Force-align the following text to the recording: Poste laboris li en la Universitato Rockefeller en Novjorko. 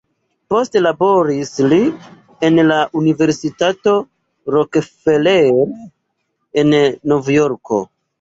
Poste 0.51 0.79
laboris 0.81 1.49
li 1.73 1.77
en 2.47 2.57
la 2.69 2.77
Universitato 3.01 3.93
Rockefeller 4.55 5.61
en 6.63 6.73
Novjorko. 7.13 7.79